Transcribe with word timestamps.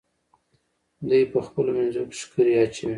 دوی 1.07 1.23
په 1.33 1.39
خپلو 1.47 1.69
منځو 1.77 2.01
کې 2.09 2.15
ښکرې 2.21 2.53
اچوي. 2.63 2.89